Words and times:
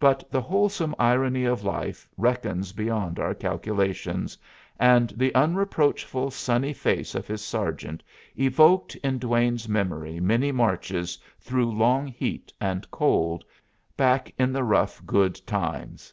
But 0.00 0.28
the 0.28 0.40
wholesome 0.40 0.92
irony 0.98 1.44
of 1.44 1.62
life 1.62 2.08
reckons 2.16 2.72
beyond 2.72 3.20
our 3.20 3.32
calculations; 3.32 4.36
and 4.76 5.10
the 5.10 5.32
unreproachful, 5.36 6.32
sunny 6.32 6.72
face 6.72 7.14
of 7.14 7.28
his 7.28 7.44
Sergeant 7.44 8.02
evoked 8.34 8.96
in 9.04 9.18
Duane's 9.18 9.68
memory 9.68 10.18
many 10.18 10.50
marches 10.50 11.16
through 11.38 11.70
long 11.70 12.08
heat 12.08 12.52
and 12.60 12.90
cold, 12.90 13.44
back 13.96 14.34
in 14.36 14.52
the 14.52 14.64
rough, 14.64 15.00
good 15.06 15.40
times. 15.46 16.12